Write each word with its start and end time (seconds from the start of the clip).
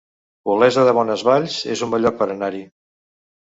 Olesa 0.53 0.85
de 0.87 0.95
Bonesvalls 0.99 1.59
es 1.75 1.85
un 1.89 1.93
bon 1.93 2.03
lloc 2.07 2.19
per 2.23 2.29
anar-hi 2.37 2.65